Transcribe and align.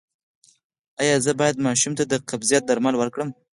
ایا 1.01 1.17
زه 1.25 1.31
باید 1.39 1.63
ماشوم 1.67 1.93
ته 1.99 2.03
د 2.07 2.13
قبضیت 2.29 2.63
درمل 2.65 2.95
ورکړم؟ 2.97 3.29